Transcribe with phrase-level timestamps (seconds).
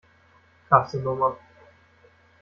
[0.67, 1.37] Krasse Nummer.